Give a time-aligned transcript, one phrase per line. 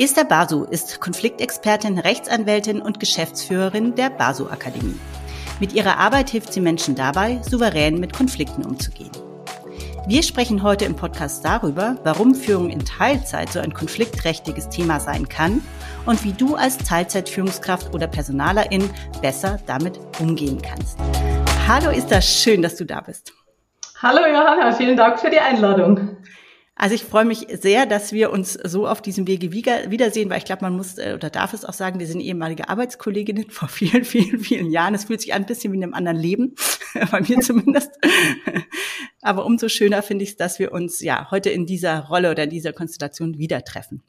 [0.00, 5.00] Esther Basu ist Konfliktexpertin, Rechtsanwältin und Geschäftsführerin der Basu Akademie.
[5.58, 9.10] Mit ihrer Arbeit hilft sie Menschen dabei, souverän mit Konflikten umzugehen.
[10.06, 15.28] Wir sprechen heute im Podcast darüber, warum Führung in Teilzeit so ein konfliktträchtiges Thema sein
[15.28, 15.62] kann
[16.06, 18.88] und wie du als Teilzeitführungskraft oder Personalerin
[19.20, 20.96] besser damit umgehen kannst.
[21.66, 23.32] Hallo Esther, schön, dass du da bist.
[24.00, 26.18] Hallo Johanna, vielen Dank für die Einladung.
[26.80, 30.44] Also ich freue mich sehr, dass wir uns so auf diesem Wege wiedersehen, weil ich
[30.44, 34.04] glaube, man muss äh, oder darf es auch sagen, wir sind ehemalige Arbeitskolleginnen vor vielen,
[34.04, 34.94] vielen, vielen Jahren.
[34.94, 36.54] Es fühlt sich an ein bisschen wie in einem anderen Leben,
[37.10, 37.90] bei mir zumindest.
[39.20, 42.44] Aber umso schöner finde ich es, dass wir uns ja heute in dieser Rolle oder
[42.44, 44.04] in dieser Konstellation wieder treffen.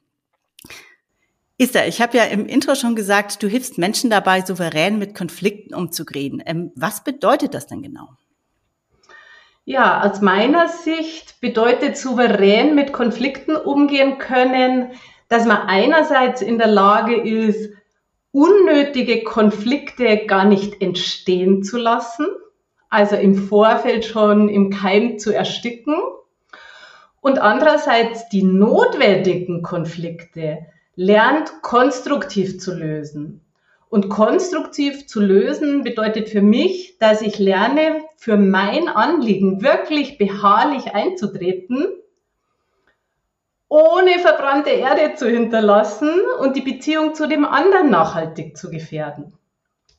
[1.58, 5.74] Ista, ich habe ja im Intro schon gesagt, du hilfst Menschen dabei, souverän mit Konflikten
[5.74, 6.42] umzugehen.
[6.46, 8.10] Ähm, was bedeutet das denn genau?
[9.70, 14.94] Ja, aus meiner Sicht bedeutet souverän mit Konflikten umgehen können,
[15.28, 17.72] dass man einerseits in der Lage ist,
[18.32, 22.26] unnötige Konflikte gar nicht entstehen zu lassen,
[22.90, 26.02] also im Vorfeld schon im Keim zu ersticken
[27.22, 33.46] und andererseits die notwendigen Konflikte lernt konstruktiv zu lösen.
[33.90, 40.94] Und konstruktiv zu lösen bedeutet für mich, dass ich lerne, für mein Anliegen wirklich beharrlich
[40.94, 41.88] einzutreten,
[43.68, 49.34] ohne verbrannte Erde zu hinterlassen und die Beziehung zu dem anderen nachhaltig zu gefährden.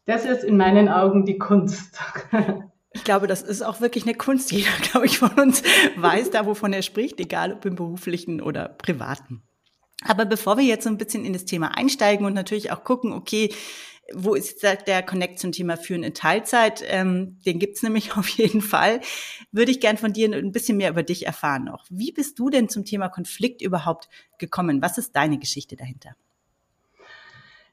[0.06, 1.98] Das ist in meinen Augen die Kunst.
[2.92, 4.50] Ich glaube, das ist auch wirklich eine Kunst.
[4.50, 5.62] Jeder, glaube ich, von uns
[5.96, 9.44] weiß da, wovon er spricht, egal ob im beruflichen oder privaten.
[10.06, 13.12] Aber bevor wir jetzt so ein bisschen in das Thema einsteigen und natürlich auch gucken,
[13.12, 13.50] okay,
[14.12, 16.82] wo ist der Connect zum Thema Führen in Teilzeit?
[16.88, 19.00] Ähm, den gibt's nämlich auf jeden Fall.
[19.52, 21.84] Würde ich gern von dir ein bisschen mehr über dich erfahren noch.
[21.90, 24.82] Wie bist du denn zum Thema Konflikt überhaupt gekommen?
[24.82, 26.10] Was ist deine Geschichte dahinter?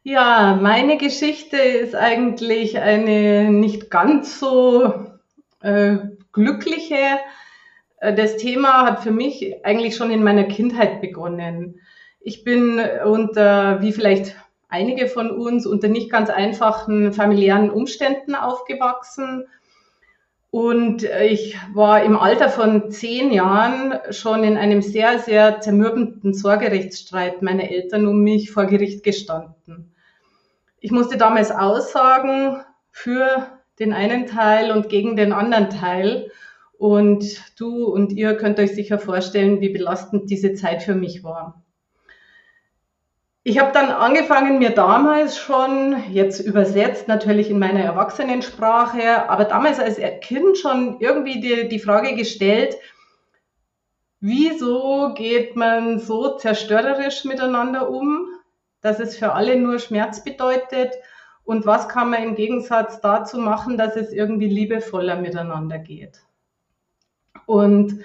[0.03, 4.93] Ja, meine Geschichte ist eigentlich eine nicht ganz so
[5.61, 5.97] äh,
[6.31, 7.19] glückliche.
[7.99, 11.81] Äh, das Thema hat für mich eigentlich schon in meiner Kindheit begonnen.
[12.27, 14.35] Ich bin unter, wie vielleicht
[14.67, 19.45] einige von uns, unter nicht ganz einfachen familiären Umständen aufgewachsen.
[20.51, 27.41] Und ich war im Alter von zehn Jahren schon in einem sehr, sehr zermürbenden Sorgerechtsstreit
[27.43, 29.95] meiner Eltern um mich vor Gericht gestanden.
[30.81, 32.57] Ich musste damals aussagen
[32.91, 33.47] für
[33.79, 36.29] den einen Teil und gegen den anderen Teil.
[36.77, 37.23] Und
[37.57, 41.63] du und ihr könnt euch sicher vorstellen, wie belastend diese Zeit für mich war.
[43.49, 49.79] Ich habe dann angefangen, mir damals schon, jetzt übersetzt natürlich in meiner Erwachsenensprache, aber damals
[49.79, 52.75] als Kind schon irgendwie die, die Frage gestellt,
[54.19, 58.27] wieso geht man so zerstörerisch miteinander um,
[58.81, 60.95] dass es für alle nur Schmerz bedeutet
[61.45, 66.19] und was kann man im Gegensatz dazu machen, dass es irgendwie liebevoller miteinander geht.
[67.45, 68.03] Und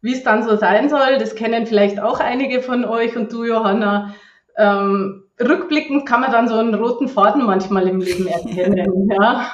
[0.00, 3.44] wie es dann so sein soll, das kennen vielleicht auch einige von euch und du,
[3.44, 4.14] Johanna,
[4.58, 9.08] ähm, rückblickend kann man dann so einen roten Faden manchmal im Leben erkennen.
[9.20, 9.52] ja.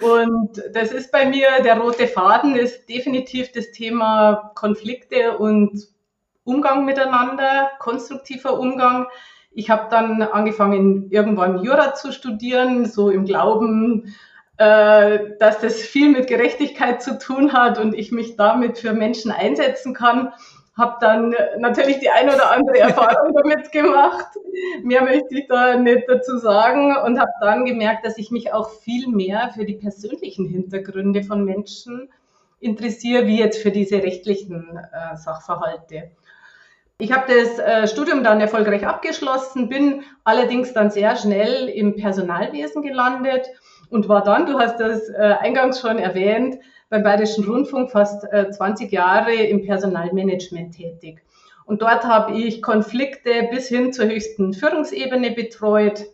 [0.00, 5.88] Und das ist bei mir, der rote Faden ist definitiv das Thema Konflikte und
[6.44, 9.06] Umgang miteinander, konstruktiver Umgang.
[9.50, 14.14] Ich habe dann angefangen, irgendwann Jura zu studieren, so im Glauben,
[14.56, 19.30] äh, dass das viel mit Gerechtigkeit zu tun hat und ich mich damit für Menschen
[19.30, 20.32] einsetzen kann
[20.78, 24.28] habe dann natürlich die ein oder andere Erfahrung damit gemacht.
[24.82, 28.70] Mehr möchte ich da nicht dazu sagen und habe dann gemerkt, dass ich mich auch
[28.70, 32.08] viel mehr für die persönlichen Hintergründe von Menschen
[32.60, 36.10] interessiere, wie jetzt für diese rechtlichen äh, Sachverhalte.
[37.00, 42.82] Ich habe das äh, Studium dann erfolgreich abgeschlossen, bin allerdings dann sehr schnell im Personalwesen
[42.82, 43.46] gelandet
[43.90, 46.58] und war dann, du hast das äh, eingangs schon erwähnt,
[46.90, 51.22] beim Bayerischen Rundfunk fast äh, 20 Jahre im Personalmanagement tätig.
[51.64, 56.06] Und dort habe ich Konflikte bis hin zur höchsten Führungsebene betreut,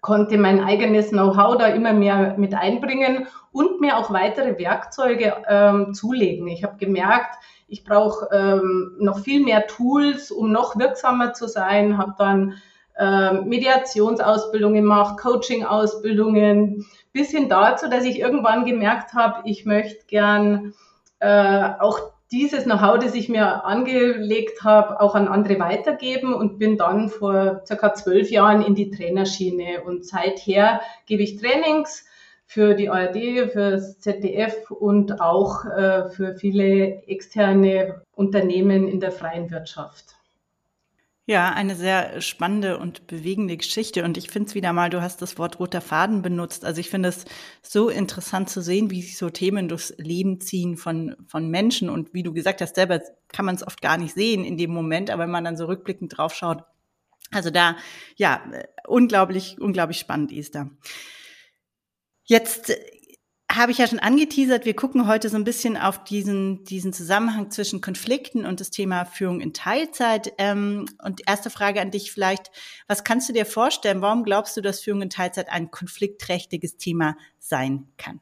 [0.00, 5.94] konnte mein eigenes Know-how da immer mehr mit einbringen und mir auch weitere Werkzeuge ähm,
[5.94, 6.48] zulegen.
[6.48, 7.36] Ich habe gemerkt,
[7.68, 12.54] ich brauche ähm, noch viel mehr Tools, um noch wirksamer zu sein, habe dann
[12.98, 20.74] ähm, Mediationsausbildung gemacht, Coaching-Ausbildungen, bis hin dazu, dass ich irgendwann gemerkt habe, ich möchte gern
[21.18, 26.76] äh, auch dieses Know-how, das ich mir angelegt habe, auch an andere weitergeben und bin
[26.76, 29.82] dann vor circa zwölf Jahren in die Trainerschiene.
[29.82, 32.06] Und seither gebe ich Trainings
[32.46, 39.12] für die ARD, für das ZDF und auch äh, für viele externe Unternehmen in der
[39.12, 40.19] freien Wirtschaft.
[41.30, 44.02] Ja, eine sehr spannende und bewegende Geschichte.
[44.02, 46.64] Und ich finde es wieder mal, du hast das Wort roter Faden benutzt.
[46.64, 47.24] Also ich finde es
[47.62, 51.88] so interessant zu sehen, wie sich so Themen durchs Leben ziehen von, von Menschen.
[51.88, 54.72] Und wie du gesagt hast, selber kann man es oft gar nicht sehen in dem
[54.72, 56.64] Moment, aber wenn man dann so rückblickend drauf schaut.
[57.30, 57.76] Also da,
[58.16, 58.42] ja,
[58.88, 60.68] unglaublich, unglaublich spannend, Esther.
[62.24, 62.72] Jetzt
[63.54, 67.50] habe ich ja schon angeteasert, wir gucken heute so ein bisschen auf diesen, diesen Zusammenhang
[67.50, 70.32] zwischen Konflikten und das Thema Führung in Teilzeit.
[70.38, 72.50] Ähm, und erste Frage an dich vielleicht,
[72.86, 77.16] was kannst du dir vorstellen, warum glaubst du, dass Führung in Teilzeit ein konfliktträchtiges Thema
[77.38, 78.20] sein kann?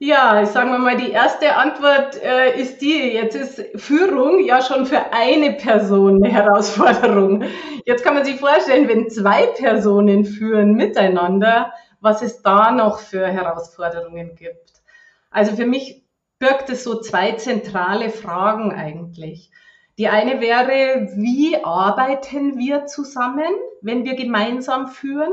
[0.00, 4.86] Ja, ich sage mal, die erste Antwort äh, ist die, jetzt ist Führung ja schon
[4.86, 7.42] für eine Person eine Herausforderung.
[7.84, 13.26] Jetzt kann man sich vorstellen, wenn zwei Personen führen miteinander, was es da noch für
[13.26, 14.82] Herausforderungen gibt.
[15.30, 16.04] Also für mich
[16.38, 19.50] birgt es so zwei zentrale Fragen eigentlich.
[19.98, 25.32] Die eine wäre, wie arbeiten wir zusammen, wenn wir gemeinsam führen?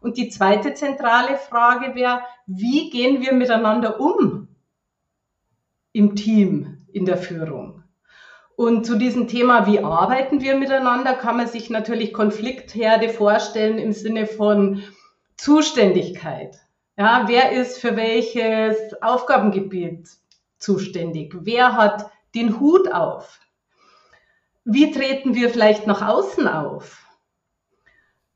[0.00, 4.48] Und die zweite zentrale Frage wäre, wie gehen wir miteinander um
[5.92, 7.82] im Team, in der Führung?
[8.56, 13.92] Und zu diesem Thema, wie arbeiten wir miteinander, kann man sich natürlich Konfliktherde vorstellen im
[13.92, 14.82] Sinne von,
[15.36, 16.58] Zuständigkeit.
[16.96, 20.08] Ja, wer ist für welches Aufgabengebiet
[20.58, 21.34] zuständig?
[21.40, 23.40] Wer hat den Hut auf?
[24.64, 26.98] Wie treten wir vielleicht nach außen auf?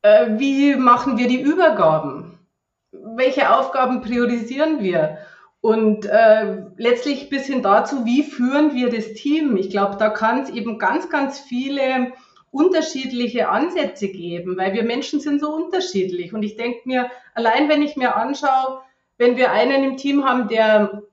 [0.01, 2.39] Äh, wie machen wir die Übergaben?
[2.91, 5.19] Welche Aufgaben priorisieren wir?
[5.61, 9.57] Und äh, letztlich bis hin dazu, wie führen wir das Team?
[9.57, 12.13] Ich glaube, da kann es eben ganz, ganz viele
[12.51, 16.33] unterschiedliche Ansätze geben, weil wir Menschen sind so unterschiedlich.
[16.33, 18.81] Und ich denke mir, allein wenn ich mir anschaue,
[19.17, 21.03] wenn wir einen im Team haben, der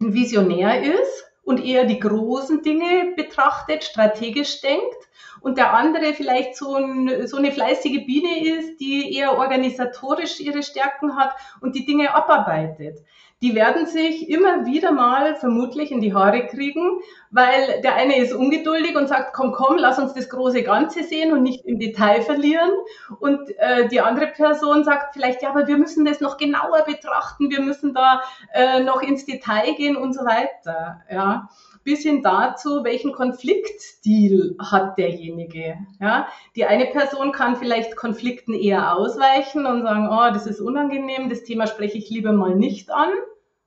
[0.00, 5.08] ein Visionär ist und eher die großen Dinge betrachtet, strategisch denkt,
[5.40, 10.62] und der andere vielleicht so, ein, so eine fleißige Biene ist, die eher organisatorisch ihre
[10.62, 12.98] Stärken hat und die Dinge abarbeitet
[13.42, 17.00] die werden sich immer wieder mal vermutlich in die Haare kriegen,
[17.30, 21.32] weil der eine ist ungeduldig und sagt, komm, komm, lass uns das große Ganze sehen
[21.32, 22.70] und nicht im Detail verlieren.
[23.18, 27.50] Und äh, die andere Person sagt vielleicht, ja, aber wir müssen das noch genauer betrachten,
[27.50, 28.22] wir müssen da
[28.52, 31.02] äh, noch ins Detail gehen und so weiter.
[31.10, 31.48] Ja
[31.84, 35.76] bis hin dazu, welchen Konfliktstil hat derjenige.
[36.00, 41.28] Ja, die eine Person kann vielleicht Konflikten eher ausweichen und sagen, oh, das ist unangenehm,
[41.28, 43.10] das Thema spreche ich lieber mal nicht an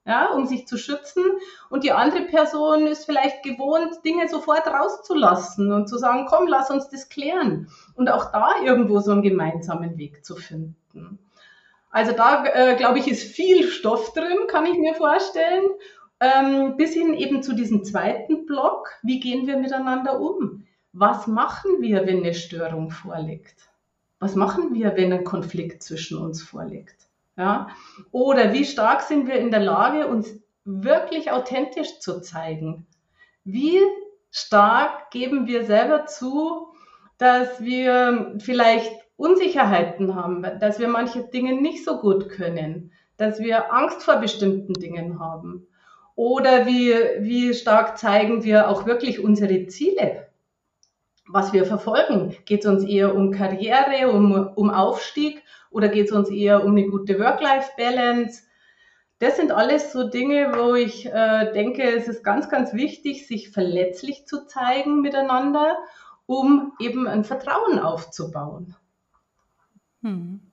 [0.06, 1.24] ja, um sich zu schützen.
[1.69, 6.69] Und die andere Person ist vielleicht gewohnt, Dinge sofort rauszulassen und zu sagen, komm, lass
[6.69, 7.69] uns das klären.
[7.95, 11.19] Und auch da irgendwo so einen gemeinsamen Weg zu finden.
[11.89, 15.63] Also da, äh, glaube ich, ist viel Stoff drin, kann ich mir vorstellen.
[16.24, 20.66] Ähm, bis hin eben zu diesem zweiten Block, wie gehen wir miteinander um?
[20.94, 23.70] Was machen wir, wenn eine Störung vorliegt?
[24.20, 26.96] Was machen wir, wenn ein Konflikt zwischen uns vorliegt?
[27.36, 27.68] Ja?
[28.12, 30.34] Oder wie stark sind wir in der Lage, uns
[30.64, 32.88] wirklich authentisch zu zeigen?
[33.44, 33.81] Wie
[34.31, 36.70] stark geben wir selber zu,
[37.18, 43.74] dass wir vielleicht Unsicherheiten haben, dass wir manche Dinge nicht so gut können, dass wir
[43.74, 45.68] Angst vor bestimmten Dingen haben?
[46.15, 50.27] Oder wie, wie stark zeigen wir auch wirklich unsere Ziele,
[51.27, 52.36] was wir verfolgen?
[52.45, 55.41] Geht es uns eher um Karriere, um, um Aufstieg
[55.72, 58.43] oder geht es uns eher um eine gute Work-Life-Balance?
[59.17, 63.50] Das sind alles so Dinge, wo ich äh, denke, es ist ganz, ganz wichtig, sich
[63.50, 65.77] verletzlich zu zeigen miteinander,
[66.25, 68.75] um eben ein Vertrauen aufzubauen.
[70.01, 70.52] Hm.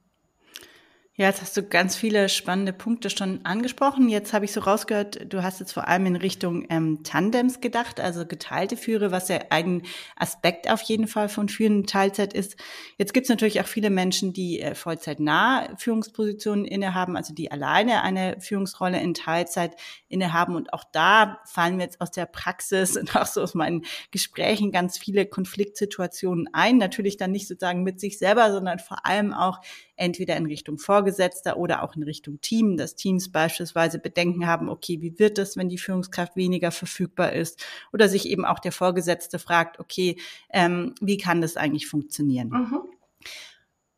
[1.21, 4.09] Ja, jetzt hast du ganz viele spannende Punkte schon angesprochen.
[4.09, 8.01] Jetzt habe ich so rausgehört, du hast jetzt vor allem in Richtung ähm, Tandems gedacht,
[8.01, 9.83] also geteilte Führe, was ja ein
[10.17, 12.57] Aspekt auf jeden Fall von Führen Teilzeit ist.
[12.97, 18.01] Jetzt gibt es natürlich auch viele Menschen, die äh, vollzeitnah Führungspositionen innehaben, also die alleine
[18.01, 19.77] eine Führungsrolle in Teilzeit
[20.09, 20.57] innehaben.
[20.57, 24.73] Und auch da fallen mir jetzt aus der Praxis und auch so aus meinen Gesprächen
[24.73, 26.79] ganz viele Konfliktsituationen ein.
[26.79, 29.61] Natürlich dann nicht sozusagen mit sich selber, sondern vor allem auch
[30.01, 35.01] entweder in Richtung Vorgesetzter oder auch in Richtung Team, dass Teams beispielsweise Bedenken haben, okay,
[35.01, 37.65] wie wird es, wenn die Führungskraft weniger verfügbar ist?
[37.93, 40.17] Oder sich eben auch der Vorgesetzte fragt, okay,
[40.51, 42.49] ähm, wie kann das eigentlich funktionieren?
[42.49, 42.81] Mhm.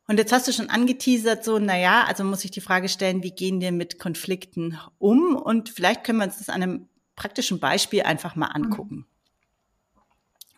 [0.09, 3.23] Und jetzt hast du schon angeteasert, so, na ja, also muss ich die Frage stellen,
[3.23, 5.37] wie gehen wir mit Konflikten um?
[5.37, 8.97] Und vielleicht können wir uns das an einem praktischen Beispiel einfach mal angucken.
[8.97, 9.12] Mhm.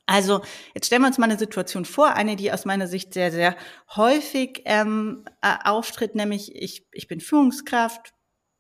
[0.07, 0.43] Also
[0.75, 3.57] jetzt stellen wir uns mal eine Situation vor, eine, die aus meiner Sicht sehr, sehr
[3.97, 8.13] häufig ähm, äh, auftritt, nämlich ich, ich bin Führungskraft,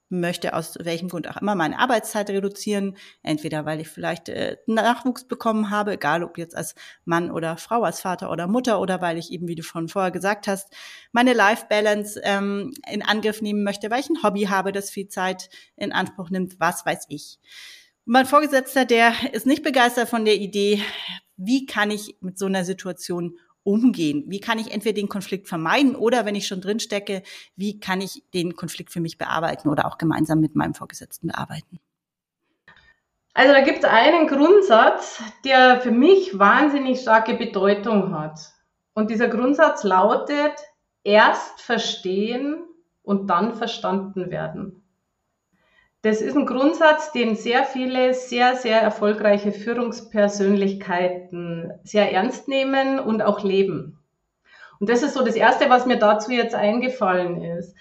[0.08, 5.26] möchte aus welchem Grund auch immer meine Arbeitszeit reduzieren, entweder weil ich vielleicht äh, Nachwuchs
[5.26, 6.74] bekommen habe, egal ob jetzt als
[7.04, 10.10] Mann oder Frau, als Vater oder Mutter oder weil ich eben, wie du von vorher
[10.10, 10.72] gesagt hast,
[11.12, 15.08] meine Life Balance ähm, in Angriff nehmen möchte, weil ich ein Hobby habe, das viel
[15.08, 17.38] Zeit in Anspruch nimmt, was weiß ich.
[18.04, 20.82] Mein Vorgesetzter, der ist nicht begeistert von der Idee,
[21.37, 24.25] wie kann ich mit so einer Situation umgehen?
[24.28, 27.23] Wie kann ich entweder den Konflikt vermeiden oder wenn ich schon drin stecke,
[27.56, 31.80] wie kann ich den Konflikt für mich bearbeiten oder auch gemeinsam mit meinem Vorgesetzten bearbeiten?
[33.32, 38.52] Also da gibt es einen Grundsatz, der für mich wahnsinnig starke Bedeutung hat.
[38.92, 40.52] Und dieser Grundsatz lautet,
[41.02, 42.62] erst verstehen
[43.02, 44.83] und dann verstanden werden.
[46.04, 53.23] Das ist ein Grundsatz, den sehr viele sehr, sehr erfolgreiche Führungspersönlichkeiten sehr ernst nehmen und
[53.23, 53.99] auch leben.
[54.78, 57.75] Und das ist so das Erste, was mir dazu jetzt eingefallen ist,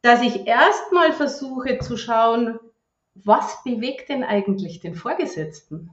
[0.00, 2.60] dass ich erstmal versuche zu schauen,
[3.16, 5.90] was bewegt denn eigentlich den Vorgesetzten?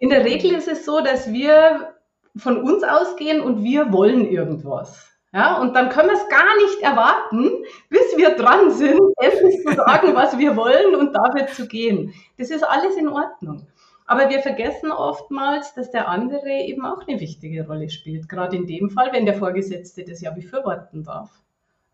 [0.00, 1.94] In der Regel ist es so, dass wir
[2.36, 5.09] von uns ausgehen und wir wollen irgendwas.
[5.32, 9.74] Ja, und dann können wir es gar nicht erwarten, bis wir dran sind, endlich zu
[9.74, 12.12] sagen, was wir wollen und dafür zu gehen.
[12.36, 13.66] Das ist alles in Ordnung.
[14.06, 18.28] Aber wir vergessen oftmals, dass der andere eben auch eine wichtige Rolle spielt.
[18.28, 21.30] Gerade in dem Fall, wenn der Vorgesetzte das ja befürworten darf.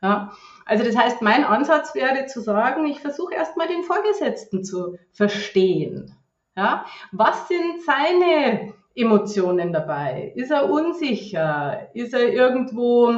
[0.01, 0.33] Ja,
[0.65, 6.15] also das heißt, mein Ansatz wäre zu sagen, ich versuche erstmal den Vorgesetzten zu verstehen.
[6.57, 10.33] Ja, was sind seine Emotionen dabei?
[10.35, 11.89] Ist er unsicher?
[11.95, 13.13] Ist er irgendwo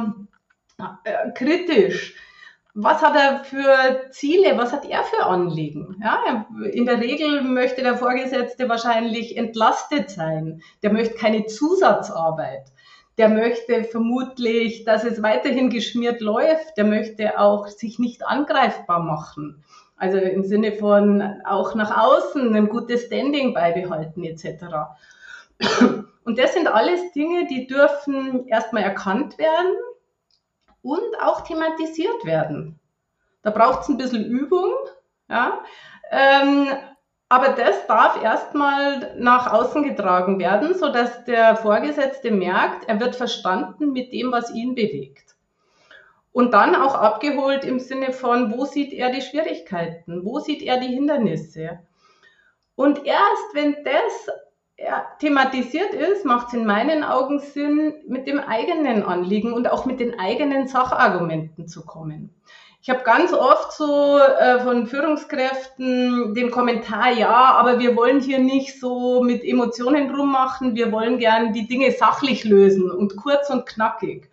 [1.03, 2.15] äh, kritisch?
[2.75, 4.57] Was hat er für Ziele?
[4.57, 6.01] Was hat er für Anliegen?
[6.03, 10.61] Ja, in der Regel möchte der Vorgesetzte wahrscheinlich entlastet sein.
[10.83, 12.71] Der möchte keine Zusatzarbeit.
[13.17, 16.77] Der möchte vermutlich, dass es weiterhin geschmiert läuft.
[16.77, 19.63] Der möchte auch sich nicht angreifbar machen.
[19.97, 24.65] Also im Sinne von auch nach außen ein gutes Standing beibehalten etc.
[26.23, 29.75] Und das sind alles Dinge, die dürfen erstmal erkannt werden
[30.81, 32.79] und auch thematisiert werden.
[33.41, 34.73] Da braucht es ein bisschen Übung,
[35.29, 35.63] ja.
[36.11, 36.67] Ähm,
[37.29, 43.15] aber das darf erstmal nach außen getragen werden, so dass der Vorgesetzte merkt, er wird
[43.15, 45.35] verstanden mit dem, was ihn bewegt.
[46.31, 50.79] Und dann auch abgeholt im Sinne von, wo sieht er die Schwierigkeiten, wo sieht er
[50.79, 51.79] die Hindernisse.
[52.75, 54.29] Und erst wenn das
[55.19, 59.99] thematisiert ist, macht es in meinen Augen Sinn, mit dem eigenen Anliegen und auch mit
[59.99, 62.33] den eigenen Sachargumenten zu kommen.
[62.81, 68.39] Ich habe ganz oft so äh, von Führungskräften den Kommentar, ja, aber wir wollen hier
[68.39, 73.65] nicht so mit Emotionen rummachen, wir wollen gern die Dinge sachlich lösen und kurz und
[73.65, 74.29] knackig.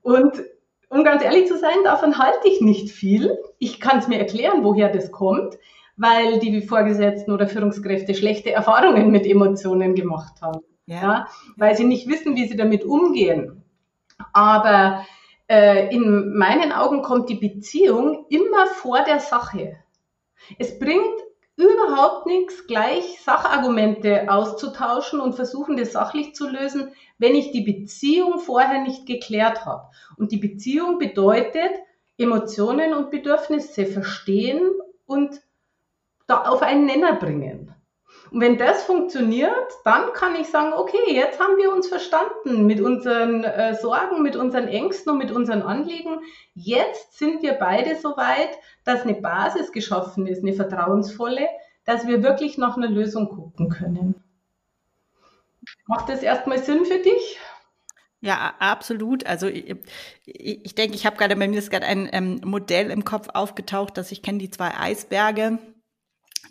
[0.00, 0.42] Und
[0.88, 3.36] um ganz ehrlich zu sein, davon halte ich nicht viel.
[3.58, 5.58] Ich kann es mir erklären, woher das kommt
[5.96, 10.60] weil die Vorgesetzten oder Führungskräfte schlechte Erfahrungen mit Emotionen gemacht haben.
[10.86, 11.02] Ja.
[11.02, 13.62] ja weil sie nicht wissen, wie sie damit umgehen.
[14.32, 15.04] Aber
[15.48, 19.76] äh, in meinen Augen kommt die Beziehung immer vor der Sache.
[20.58, 21.14] Es bringt
[21.56, 28.38] überhaupt nichts, gleich Sachargumente auszutauschen und versuchen, das sachlich zu lösen, wenn ich die Beziehung
[28.38, 29.88] vorher nicht geklärt habe.
[30.18, 31.70] Und die Beziehung bedeutet,
[32.18, 34.70] Emotionen und Bedürfnisse verstehen
[35.06, 35.40] und
[36.26, 37.74] da auf einen Nenner bringen.
[38.30, 42.80] Und wenn das funktioniert, dann kann ich sagen, okay, jetzt haben wir uns verstanden mit
[42.80, 46.18] unseren äh, Sorgen, mit unseren Ängsten und mit unseren Anliegen.
[46.54, 48.50] Jetzt sind wir beide so weit,
[48.84, 51.46] dass eine Basis geschaffen ist, eine vertrauensvolle,
[51.84, 54.22] dass wir wirklich nach einer Lösung gucken können.
[55.86, 57.38] Macht das erstmal Sinn für dich?
[58.20, 59.24] Ja, absolut.
[59.26, 59.76] Also ich,
[60.24, 63.96] ich denke, ich habe gerade bei mir ist gerade ein ähm, Modell im Kopf aufgetaucht,
[63.96, 65.58] dass ich kenne die zwei Eisberge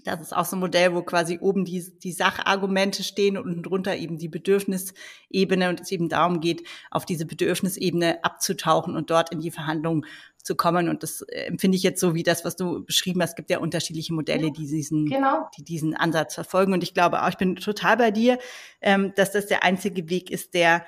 [0.03, 3.95] das ist auch so ein Modell, wo quasi oben die, die Sachargumente stehen und drunter
[3.95, 9.39] eben die Bedürfnisebene und es eben darum geht, auf diese Bedürfnisebene abzutauchen und dort in
[9.39, 10.05] die Verhandlungen
[10.45, 10.89] zu kommen.
[10.89, 13.31] Und das äh, empfinde ich jetzt so wie das, was du beschrieben hast.
[13.31, 15.49] Es gibt ja unterschiedliche Modelle, die diesen, genau.
[15.57, 16.73] die diesen Ansatz verfolgen.
[16.73, 18.37] Und ich glaube auch, ich bin total bei dir,
[18.81, 20.85] ähm, dass das der einzige Weg ist, der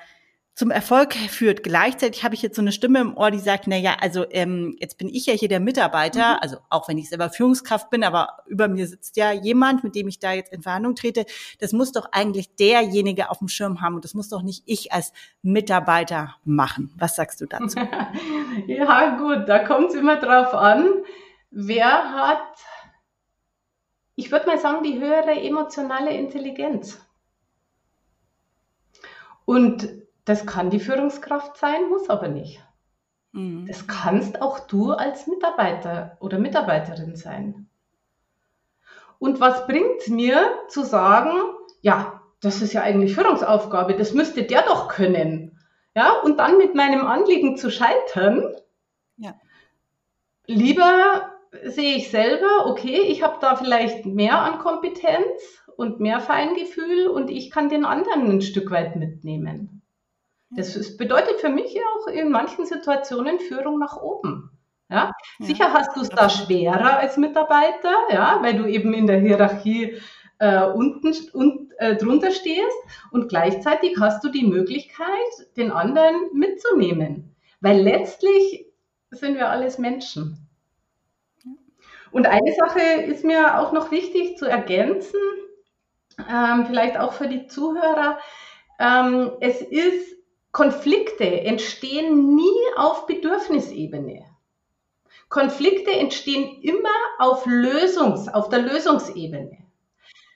[0.58, 1.62] zum Erfolg führt.
[1.62, 4.76] Gleichzeitig habe ich jetzt so eine Stimme im Ohr, die sagt, na ja, also ähm,
[4.80, 6.38] jetzt bin ich ja hier der Mitarbeiter, mhm.
[6.40, 10.08] also auch wenn ich selber Führungskraft bin, aber über mir sitzt ja jemand, mit dem
[10.08, 11.26] ich da jetzt in Verhandlung trete.
[11.60, 14.90] Das muss doch eigentlich derjenige auf dem Schirm haben und das muss doch nicht ich
[14.92, 15.12] als
[15.42, 16.92] Mitarbeiter machen.
[16.98, 17.78] Was sagst du dazu?
[18.66, 20.88] ja, gut, da kommt es immer drauf an,
[21.52, 22.42] wer hat,
[24.16, 27.00] ich würde mal sagen, die höhere emotionale Intelligenz.
[29.44, 32.62] Und das kann die Führungskraft sein, muss aber nicht.
[33.32, 33.66] Mhm.
[33.66, 37.68] Das kannst auch du als Mitarbeiter oder Mitarbeiterin sein.
[39.18, 41.32] Und was bringt mir zu sagen,
[41.80, 45.58] ja, das ist ja eigentlich Führungsaufgabe, das müsste der doch können.
[45.96, 48.54] Ja, und dann mit meinem Anliegen zu scheitern.
[49.16, 49.34] Ja.
[50.46, 51.32] Lieber
[51.64, 57.30] sehe ich selber, okay, ich habe da vielleicht mehr an Kompetenz und mehr Feingefühl und
[57.30, 59.77] ich kann den anderen ein Stück weit mitnehmen.
[60.50, 64.50] Das bedeutet für mich ja auch in manchen Situationen Führung nach oben.
[64.90, 65.12] Ja?
[65.38, 65.46] ja.
[65.46, 69.98] Sicher hast du es da schwerer als Mitarbeiter, ja, weil du eben in der Hierarchie
[70.38, 72.76] äh, unten und, äh, drunter stehst
[73.10, 75.08] und gleichzeitig hast du die Möglichkeit,
[75.56, 77.34] den anderen mitzunehmen.
[77.60, 78.66] Weil letztlich
[79.10, 80.48] sind wir alles Menschen.
[82.10, 85.20] Und eine Sache ist mir auch noch wichtig zu ergänzen,
[86.18, 88.18] ähm, vielleicht auch für die Zuhörer.
[88.78, 90.17] Ähm, es ist
[90.52, 94.24] Konflikte entstehen nie auf Bedürfnisebene.
[95.28, 96.88] Konflikte entstehen immer
[97.18, 99.58] auf Lösungs, auf der Lösungsebene.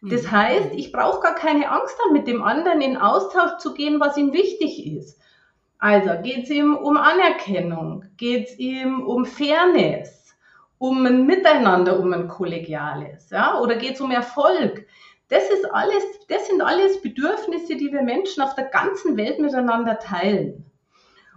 [0.03, 0.31] Das mhm.
[0.33, 4.17] heißt, ich brauche gar keine Angst haben, mit dem anderen in Austausch zu gehen, was
[4.17, 5.19] ihm wichtig ist.
[5.79, 10.35] Also geht es ihm um Anerkennung, geht es ihm um Fairness,
[10.79, 14.87] um ein Miteinander, um ein kollegiales, ja, oder geht es um Erfolg?
[15.33, 19.99] Das ist alles, das sind alles Bedürfnisse, die wir Menschen auf der ganzen Welt miteinander
[19.99, 20.71] teilen.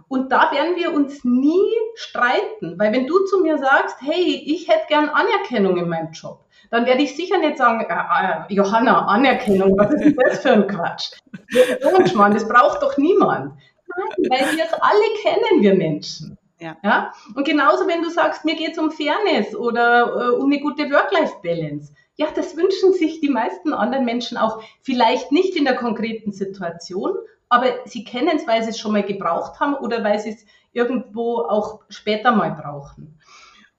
[0.06, 4.68] Und da werden wir uns nie streiten, weil wenn du zu mir sagst, hey, ich
[4.68, 9.06] hätte gern Anerkennung in meinem Job, dann werde ich sicher nicht sagen, äh, äh, Johanna,
[9.06, 11.12] Anerkennung, was ist das für ein Quatsch?
[12.14, 13.54] Mann, das braucht doch niemand.
[13.96, 16.36] Nein, weil wir es alle kennen, wir Menschen.
[16.58, 16.76] Ja.
[16.82, 17.12] ja.
[17.34, 20.90] Und genauso, wenn du sagst, mir geht es um Fairness oder äh, um eine gute
[20.90, 21.92] Work-Life-Balance.
[22.16, 24.62] Ja, das wünschen sich die meisten anderen Menschen auch.
[24.80, 27.14] Vielleicht nicht in der konkreten Situation,
[27.48, 30.46] aber sie kennen es, weil sie es schon mal gebraucht haben oder weil sie es
[30.72, 33.18] irgendwo auch später mal brauchen.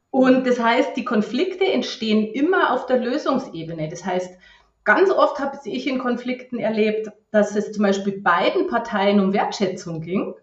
[0.10, 3.90] Und das heißt, die Konflikte entstehen immer auf der Lösungsebene.
[3.90, 4.38] Das heißt,
[4.84, 10.02] ganz oft habe ich in Konflikten erlebt, dass es zum Beispiel beiden Parteien um Wertschätzung
[10.02, 10.34] ging,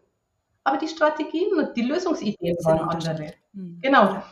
[0.64, 3.34] aber die Strategien und die Lösungsideen waren andere.
[3.52, 3.78] Mhm.
[3.82, 4.22] Genau.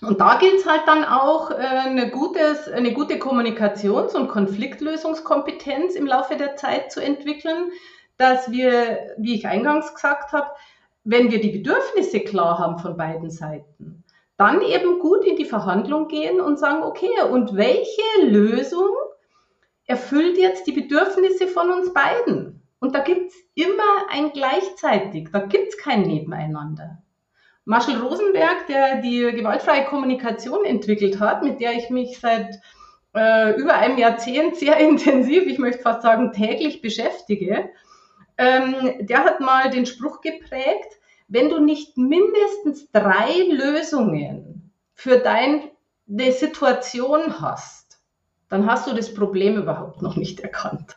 [0.00, 5.96] Und da gilt es halt dann auch, äh, eine, gutes, eine gute Kommunikations- und Konfliktlösungskompetenz
[5.96, 7.72] im Laufe der Zeit zu entwickeln,
[8.16, 10.50] dass wir, wie ich eingangs gesagt habe,
[11.04, 14.04] wenn wir die Bedürfnisse klar haben von beiden Seiten,
[14.36, 18.90] dann eben gut in die Verhandlung gehen und sagen, okay, und welche Lösung
[19.86, 22.57] erfüllt jetzt die Bedürfnisse von uns beiden?
[22.80, 27.02] Und da gibt es immer ein gleichzeitig, da gibt es kein Nebeneinander.
[27.64, 32.60] Marshall Rosenberg, der die gewaltfreie Kommunikation entwickelt hat, mit der ich mich seit
[33.14, 37.68] äh, über einem Jahrzehnt sehr intensiv, ich möchte fast sagen täglich beschäftige,
[38.38, 45.70] ähm, der hat mal den Spruch geprägt, wenn du nicht mindestens drei Lösungen für deine
[46.32, 48.00] Situation hast,
[48.48, 50.96] dann hast du das Problem überhaupt noch nicht erkannt.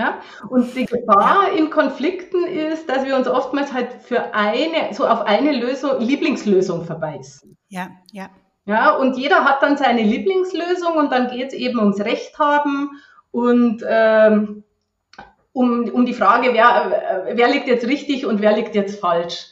[0.00, 0.22] Ja?
[0.48, 5.20] Und die Gefahr in Konflikten ist, dass wir uns oftmals halt für eine, so auf
[5.20, 7.54] eine Lösung, Lieblingslösung verbeißen.
[7.68, 8.30] Ja, ja.
[8.64, 12.90] Ja, und jeder hat dann seine Lieblingslösung und dann geht es eben ums Recht haben
[13.30, 14.64] und ähm,
[15.52, 19.48] um, um die Frage, wer, wer liegt jetzt richtig und wer liegt jetzt falsch.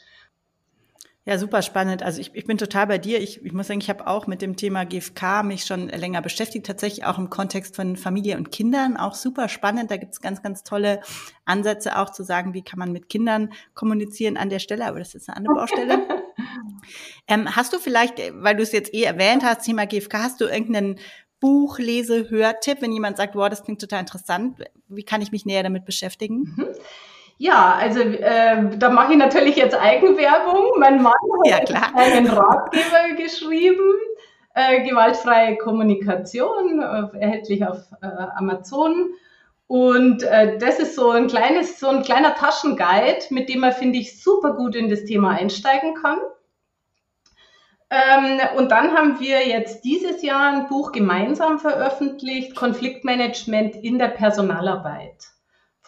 [1.28, 2.02] Ja, super spannend.
[2.02, 3.20] Also ich, ich bin total bei dir.
[3.20, 6.64] Ich, ich muss sagen, ich habe auch mit dem Thema GFK mich schon länger beschäftigt,
[6.64, 8.96] tatsächlich auch im Kontext von Familie und Kindern.
[8.96, 9.90] Auch super spannend.
[9.90, 11.02] Da gibt es ganz, ganz tolle
[11.44, 15.14] Ansätze auch zu sagen, wie kann man mit Kindern kommunizieren an der Stelle, aber das
[15.14, 16.06] ist eine andere Baustelle.
[17.28, 20.46] ähm, hast du vielleicht, weil du es jetzt eh erwähnt hast, Thema GFK, hast du
[20.46, 20.98] irgendeinen
[21.40, 25.44] Buch, Lese, Hörtipp, wenn jemand sagt, wow, das klingt total interessant, wie kann ich mich
[25.44, 26.54] näher damit beschäftigen?
[26.56, 26.68] Mhm.
[27.40, 30.72] Ja, also äh, da mache ich natürlich jetzt Eigenwerbung.
[30.78, 31.14] Mein Mann
[31.52, 33.94] hat ja, einen Ratgeber geschrieben,
[34.54, 39.10] äh, gewaltfreie Kommunikation, äh, erhältlich auf äh, Amazon.
[39.68, 43.98] Und äh, das ist so ein kleines, so ein kleiner Taschenguide, mit dem man, finde
[43.98, 46.18] ich, super gut in das Thema einsteigen kann.
[47.90, 54.08] Ähm, und dann haben wir jetzt dieses Jahr ein Buch gemeinsam veröffentlicht, Konfliktmanagement in der
[54.08, 55.37] Personalarbeit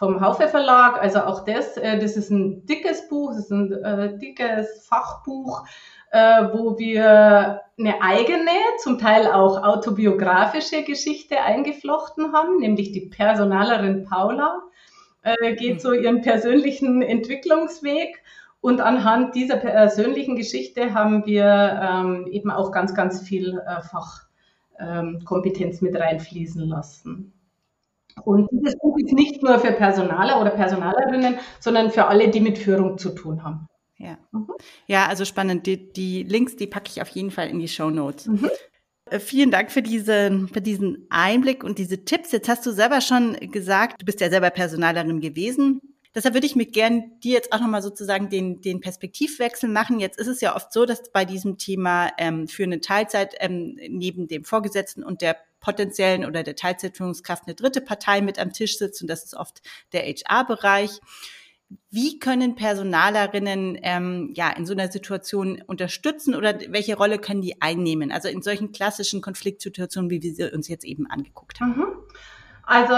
[0.01, 1.01] vom Haufe Verlag.
[1.01, 5.67] Also auch das, äh, das ist ein dickes Buch, das ist ein äh, dickes Fachbuch,
[6.11, 8.51] äh, wo wir eine eigene,
[8.83, 14.63] zum Teil auch autobiografische Geschichte eingeflochten haben, nämlich die Personalerin Paula
[15.21, 18.23] äh, geht so ihren persönlichen Entwicklungsweg.
[18.63, 25.83] Und anhand dieser persönlichen Geschichte haben wir ähm, eben auch ganz, ganz viel äh, Fachkompetenz
[25.83, 27.35] ähm, mit reinfließen lassen.
[28.25, 32.59] Und dieses Buch ist nicht nur für Personaler oder Personalerinnen, sondern für alle, die mit
[32.59, 33.67] Führung zu tun haben.
[33.97, 34.49] Ja, mhm.
[34.87, 35.67] ja also spannend.
[35.67, 38.27] Die, die, Links, die packe ich auf jeden Fall in die Show Notes.
[38.27, 38.51] Mhm.
[39.07, 42.33] Äh, vielen Dank für diesen, für diesen Einblick und diese Tipps.
[42.33, 45.81] Jetzt hast du selber schon gesagt, du bist ja selber Personalerin gewesen.
[46.15, 50.01] Deshalb würde ich mir gern dir jetzt auch nochmal sozusagen den, den Perspektivwechsel machen.
[50.01, 53.79] Jetzt ist es ja oft so, dass bei diesem Thema ähm, für eine Teilzeit ähm,
[53.89, 58.79] neben dem Vorgesetzten und der potenziellen oder der Teilzeitführungskraft eine dritte Partei mit am Tisch
[58.79, 59.61] sitzt und das ist oft
[59.93, 61.01] der HR-Bereich.
[61.91, 67.63] Wie können Personalerinnen ähm, ja in so einer Situation unterstützen oder welche Rolle können die
[67.63, 68.11] einnehmen?
[68.11, 71.77] Also in solchen klassischen Konfliktsituationen, wie wir sie uns jetzt eben angeguckt haben.
[71.77, 71.87] Mhm.
[72.71, 72.95] Also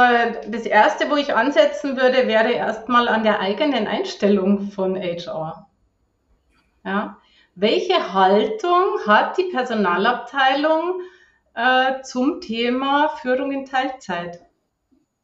[0.48, 5.66] das Erste, wo ich ansetzen würde, wäre erstmal an der eigenen Einstellung von HR.
[6.84, 7.16] Ja.
[7.54, 11.00] Welche Haltung hat die Personalabteilung
[11.54, 14.40] äh, zum Thema Führung in Teilzeit?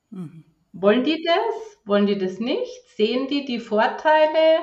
[0.09, 0.45] Mhm.
[0.73, 1.79] Wollen die das?
[1.85, 2.89] Wollen die das nicht?
[2.97, 4.61] Sehen die die Vorteile?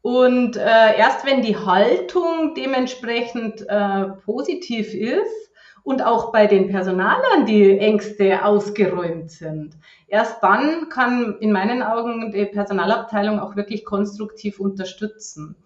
[0.00, 5.49] Und äh, erst wenn die Haltung dementsprechend äh, positiv ist
[5.82, 9.74] und auch bei den Personalern die Ängste ausgeräumt sind,
[10.08, 15.56] erst dann kann in meinen Augen die Personalabteilung auch wirklich konstruktiv unterstützen.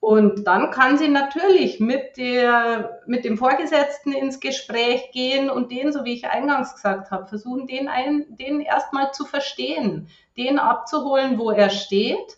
[0.00, 5.92] Und dann kann sie natürlich mit, der, mit dem Vorgesetzten ins Gespräch gehen und den,
[5.92, 11.38] so wie ich eingangs gesagt habe, versuchen, den, ein, den erstmal zu verstehen, den abzuholen,
[11.38, 12.36] wo er steht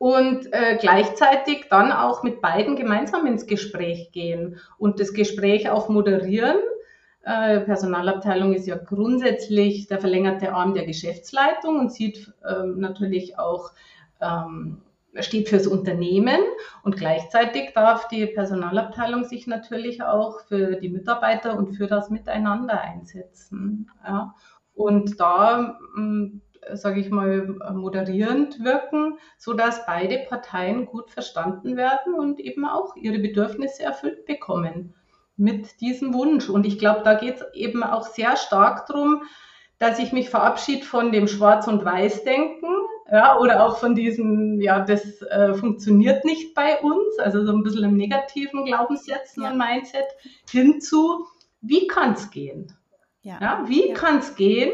[0.00, 5.90] und äh, gleichzeitig dann auch mit beiden gemeinsam ins Gespräch gehen und das Gespräch auch
[5.90, 6.56] moderieren.
[7.22, 13.72] Äh, Personalabteilung ist ja grundsätzlich der verlängerte Arm der Geschäftsleitung und sieht äh, natürlich auch
[14.22, 14.80] ähm,
[15.18, 16.40] steht fürs Unternehmen
[16.82, 22.80] und gleichzeitig darf die Personalabteilung sich natürlich auch für die Mitarbeiter und für das Miteinander
[22.80, 23.90] einsetzen.
[24.02, 24.34] Ja.
[24.72, 26.40] Und da, hm,
[26.76, 33.18] sage ich mal, moderierend wirken, sodass beide Parteien gut verstanden werden und eben auch ihre
[33.18, 34.94] Bedürfnisse erfüllt bekommen
[35.36, 36.48] mit diesem Wunsch.
[36.48, 39.22] Und ich glaube, da geht es eben auch sehr stark darum,
[39.78, 42.68] dass ich mich verabschiede von dem Schwarz- und Weiß-Denken,
[43.10, 47.62] ja, oder auch von diesem, ja, das äh, funktioniert nicht bei uns, also so ein
[47.62, 49.50] bisschen im negativen Glaubenssätzen ja.
[49.50, 50.06] und Mindset,
[50.48, 51.26] hinzu,
[51.60, 52.72] wie kann es gehen?
[53.22, 53.38] Ja.
[53.40, 53.94] ja wie ja.
[53.94, 54.72] kann es gehen?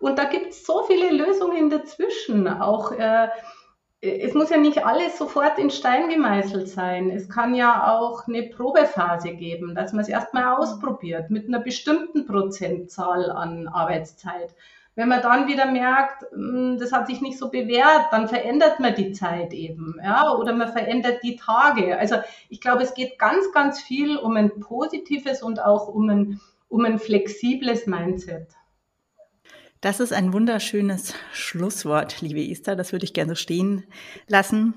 [0.00, 2.48] Und da gibt es so viele Lösungen dazwischen.
[2.48, 3.28] Auch äh,
[4.02, 7.10] es muss ja nicht alles sofort in Stein gemeißelt sein.
[7.10, 10.62] Es kann ja auch eine Probephase geben, dass man es erstmal mhm.
[10.62, 14.54] ausprobiert mit einer bestimmten Prozentzahl an Arbeitszeit.
[14.96, 18.94] Wenn man dann wieder merkt, hm, das hat sich nicht so bewährt, dann verändert man
[18.94, 21.98] die Zeit eben, ja, oder man verändert die Tage.
[21.98, 22.16] Also
[22.48, 26.84] ich glaube, es geht ganz, ganz viel um ein positives und auch um ein, um
[26.84, 28.48] ein flexibles Mindset.
[29.80, 32.76] Das ist ein wunderschönes Schlusswort, liebe Esther.
[32.76, 33.84] Das würde ich gerne stehen
[34.28, 34.74] lassen.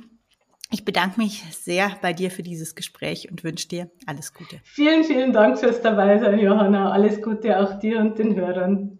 [0.71, 4.61] Ich bedanke mich sehr bei dir für dieses Gespräch und wünsche dir alles Gute.
[4.63, 6.93] Vielen, vielen Dank fürs Dabeisein, Johanna.
[6.93, 8.97] Alles Gute auch dir und den Hörern.